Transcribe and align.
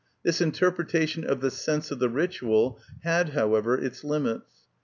This 0.23 0.41
interpretation 0.41 1.23
of 1.23 1.41
the 1.41 1.51
sense 1.51 1.91
of 1.91 1.99
the 1.99 2.09
ritual 2.09 2.79
had, 3.03 3.33
however, 3.37 3.77
its 3.77 4.03
limits. 4.03 4.65